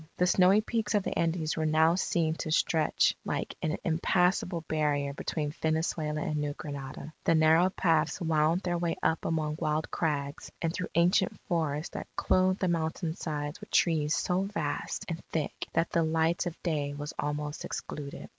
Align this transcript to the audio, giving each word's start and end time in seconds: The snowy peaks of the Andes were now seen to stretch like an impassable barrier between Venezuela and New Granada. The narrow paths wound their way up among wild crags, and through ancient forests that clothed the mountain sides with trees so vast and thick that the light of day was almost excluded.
The 0.17 0.25
snowy 0.25 0.61
peaks 0.61 0.95
of 0.95 1.03
the 1.03 1.15
Andes 1.15 1.55
were 1.55 1.67
now 1.67 1.93
seen 1.93 2.33
to 2.37 2.49
stretch 2.49 3.15
like 3.23 3.55
an 3.61 3.77
impassable 3.83 4.61
barrier 4.61 5.13
between 5.13 5.51
Venezuela 5.61 6.21
and 6.21 6.37
New 6.37 6.53
Granada. 6.53 7.13
The 7.23 7.35
narrow 7.35 7.69
paths 7.69 8.19
wound 8.19 8.61
their 8.61 8.79
way 8.79 8.95
up 9.03 9.25
among 9.25 9.57
wild 9.59 9.91
crags, 9.91 10.51
and 10.59 10.73
through 10.73 10.89
ancient 10.95 11.39
forests 11.41 11.93
that 11.93 12.07
clothed 12.15 12.61
the 12.61 12.67
mountain 12.67 13.13
sides 13.13 13.61
with 13.61 13.69
trees 13.69 14.15
so 14.15 14.41
vast 14.41 15.05
and 15.07 15.23
thick 15.25 15.67
that 15.73 15.91
the 15.91 16.01
light 16.01 16.47
of 16.47 16.59
day 16.63 16.95
was 16.95 17.13
almost 17.19 17.63
excluded. 17.63 18.27